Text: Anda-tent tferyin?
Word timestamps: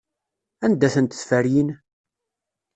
Anda-tent 0.65 1.17
tferyin? 1.19 1.69